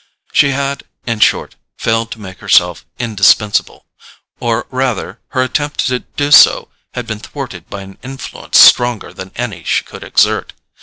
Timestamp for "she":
0.31-0.49, 9.63-9.83